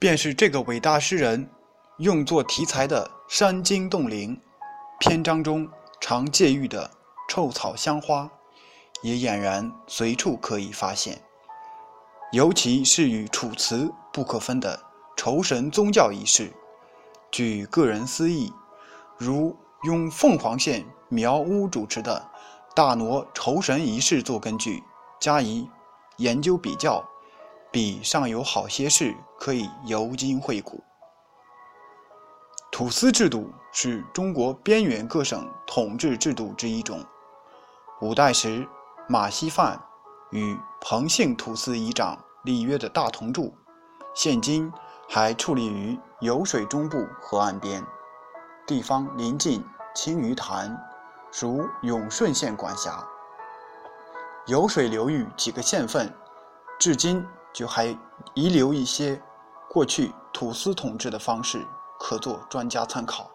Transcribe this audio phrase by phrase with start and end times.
[0.00, 1.46] 便是这个伟大诗人
[1.98, 4.40] 用作题材的山精洞灵
[4.98, 5.68] 篇章中
[6.00, 6.90] 常借喻的
[7.28, 8.30] 臭草香花，
[9.02, 11.20] 也俨然随处可以发现。
[12.32, 14.82] 尤其是与楚辞不可分的
[15.18, 16.50] 酬神宗教仪式，
[17.30, 18.50] 据个人私意，
[19.18, 22.26] 如用凤凰县苗屋主持的
[22.74, 24.82] 大挪酬神仪式做根据，
[25.20, 25.68] 加以
[26.16, 27.06] 研究比较，
[27.70, 30.82] 比尚有好些事可以由今会古。
[32.72, 37.04] 土司制度是中国边缘各省统治制度之一种。
[38.00, 38.66] 五代时，
[39.08, 39.80] 马希范
[40.30, 43.54] 与彭姓土司仪长立约的大同柱，
[44.14, 44.72] 现今
[45.08, 47.84] 还矗立于酉水中部河岸边，
[48.66, 49.64] 地方临近
[49.94, 50.80] 青鱼潭，
[51.30, 53.04] 属永顺县管辖。
[54.46, 56.12] 酉水流域几个县份，
[56.78, 57.86] 至今就还
[58.34, 59.20] 遗留一些
[59.68, 61.66] 过去土司统治的方式。
[62.02, 63.30] 可做专家参考。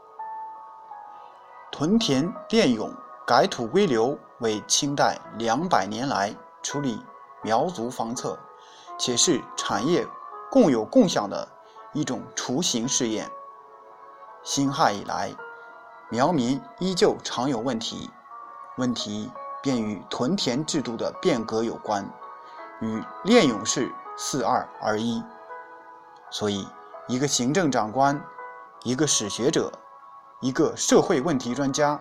[1.71, 2.91] 屯田炼涌
[3.23, 6.99] 改土归流为清代两百年来处理
[7.43, 8.35] 苗族方策，
[8.97, 10.03] 且是产业
[10.49, 11.47] 共有共享的
[11.93, 13.29] 一种雏形试验。
[14.41, 15.31] 辛亥以来，
[16.09, 18.09] 苗民依旧常有问题，
[18.77, 19.29] 问题
[19.61, 22.03] 便与屯田制度的变革有关，
[22.81, 25.23] 与炼涌式四二而一。
[26.29, 26.67] 所以，
[27.07, 28.21] 一个行政长官。
[28.83, 29.71] 一个史学者，
[30.41, 31.99] 一个社会问题专家，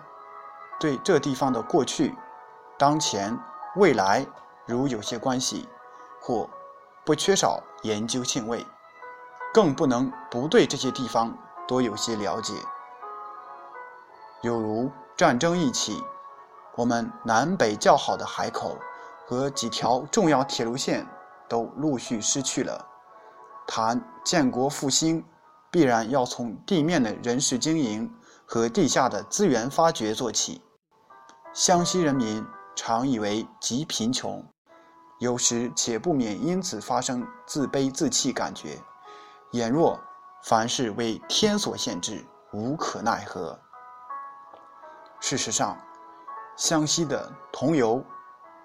[0.79, 2.15] 对这地方的过去、
[2.77, 3.35] 当前、
[3.75, 4.23] 未来，
[4.67, 5.67] 如有些关系，
[6.21, 6.47] 或
[7.03, 8.63] 不缺少研究兴味，
[9.51, 11.35] 更不能不对这些地方
[11.67, 12.53] 多有些了解。
[14.41, 16.03] 有如战争一起，
[16.75, 18.77] 我们南北较好的海口
[19.25, 21.07] 和几条重要铁路线
[21.47, 22.85] 都陆续失去了，
[23.67, 25.23] 谈建国复兴。
[25.71, 28.09] 必然要从地面的人事经营
[28.45, 30.61] 和地下的资源发掘做起。
[31.53, 32.47] 湘西人民
[32.77, 34.41] 常以为极贫穷，
[35.19, 38.81] 有时且不免因此发生自卑自弃感觉，
[39.51, 39.99] 俨若
[40.43, 43.59] 凡事为天所限制，无可奈何。
[45.19, 45.77] 事实上，
[46.55, 48.01] 湘西的桐油、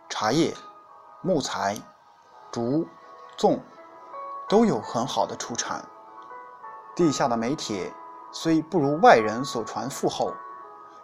[0.09, 0.55] 茶叶、
[1.23, 1.77] 木材、
[2.51, 2.87] 竹、
[3.39, 3.59] 粽
[4.49, 5.85] 都有很好的出产。
[6.95, 7.93] 地下的煤铁
[8.33, 10.35] 虽不如外人所传富厚，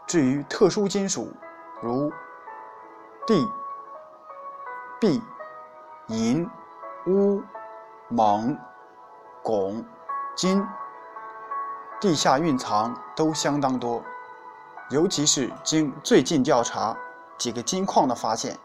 [0.07, 1.33] 至于特殊金属，
[1.81, 2.11] 如
[3.27, 3.49] 地、
[5.01, 5.21] 铋、
[6.09, 6.49] 银、
[7.05, 7.45] 钨、
[8.11, 8.59] 锰、
[9.43, 9.85] 汞、
[10.37, 10.67] 金，
[12.01, 14.03] 地下蕴藏都相当多。
[14.91, 16.97] 尤其是经最近调查
[17.39, 18.57] 几个金矿的发现，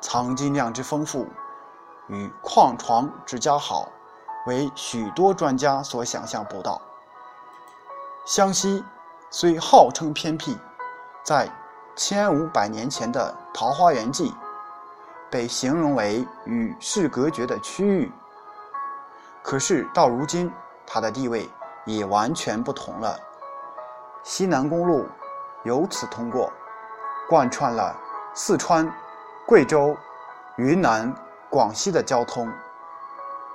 [0.00, 1.26] 藏金量之丰富，
[2.08, 3.88] 与矿床之佳好。
[4.46, 6.80] 为许多专家所想象不到。
[8.24, 8.82] 湘西
[9.28, 10.56] 虽号称偏僻，
[11.22, 11.50] 在
[11.94, 14.30] 千五百年前的《桃花源记》
[15.30, 18.10] 被形容为与世隔绝的区域，
[19.42, 20.50] 可是到如今，
[20.86, 21.50] 它的地位
[21.84, 23.18] 也完全不同了。
[24.22, 25.06] 西南公路
[25.64, 26.50] 由此通过，
[27.28, 27.94] 贯穿了
[28.32, 28.90] 四川、
[29.46, 29.94] 贵州、
[30.56, 31.14] 云南、
[31.50, 32.52] 广西的交通，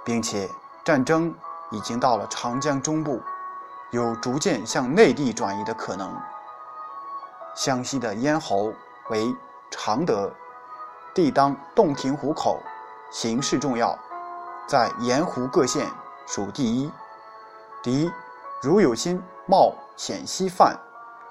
[0.03, 0.49] 并且。
[0.85, 1.33] 战争
[1.71, 3.21] 已经到了长江中部，
[3.91, 6.13] 有逐渐向内地转移的可能。
[7.55, 8.73] 湘西的咽喉
[9.09, 9.33] 为
[9.71, 10.29] 常德，
[11.13, 12.59] 地当洞庭湖口，
[13.13, 13.97] 形势重要，
[14.67, 15.89] 在沿湖各县
[16.27, 16.91] 属第一。
[17.81, 18.11] 敌
[18.61, 20.77] 如有心冒险西犯，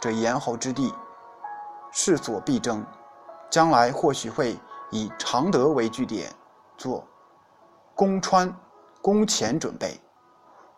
[0.00, 0.94] 这咽喉之地
[1.90, 2.82] 势所必争，
[3.50, 4.58] 将来或许会
[4.88, 6.34] 以常德为据点，
[6.76, 7.06] 做
[7.94, 8.54] 攻川。
[9.04, 10.00] 攻前准备，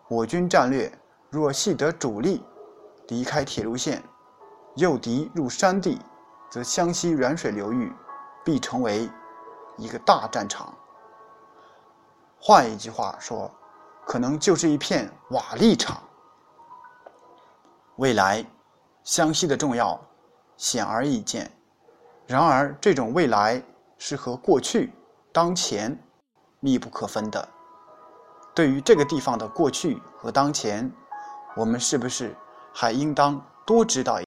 [0.08, 0.90] 我军战略
[1.28, 2.42] 若系得主力
[3.08, 4.02] 离开铁路线，
[4.76, 6.00] 诱敌入山地，
[6.48, 7.92] 则湘西软水流域
[8.42, 9.10] 必成为
[9.76, 10.74] 一个大战场。
[12.40, 13.54] 换一句话说，
[14.06, 16.02] 可能就是一片瓦砾场。
[17.96, 18.42] 未来，
[19.02, 20.00] 湘西的重要
[20.56, 21.52] 显而易见。
[22.26, 23.62] 然而，这种未来
[23.98, 24.94] 是和过去、
[25.34, 25.98] 当前
[26.60, 27.48] 密不可分的。
[28.54, 30.88] 对于这个地方的过去和当前，
[31.56, 32.36] 我们是不是
[32.72, 34.20] 还应当多知道？